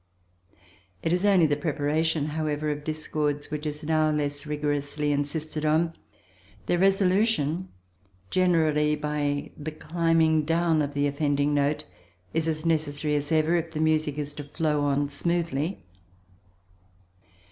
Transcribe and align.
It 1.03 1.13
is 1.13 1.23
only 1.25 1.45
the 1.45 1.55
preparation, 1.55 2.29
however, 2.29 2.71
of 2.71 2.83
discords 2.83 3.51
which 3.51 3.67
is 3.67 3.83
now 3.83 4.09
less 4.09 4.47
rigorously 4.47 5.11
insisted 5.11 5.63
on; 5.63 5.93
their 6.65 6.79
resolution—generally 6.79 8.95
by 8.95 9.51
the 9.55 9.69
climbing 9.71 10.43
down 10.43 10.81
of 10.81 10.95
the 10.95 11.05
offending 11.05 11.53
note—is 11.53 12.47
as 12.47 12.65
necessary 12.65 13.13
as 13.13 13.31
ever 13.31 13.55
if 13.57 13.73
the 13.73 13.79
music 13.79 14.17
is 14.17 14.33
to 14.33 14.43
flow 14.43 14.81
on 14.85 15.07
smoothly. 15.07 15.83